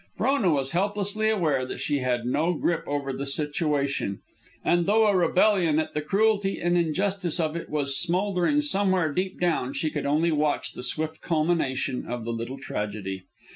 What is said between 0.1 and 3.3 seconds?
Frona was helplessly aware that she had no grip over the